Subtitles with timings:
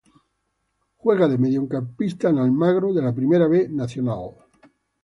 [0.97, 4.31] Juega de mediocampista en Almagro de la Primera B Nacional.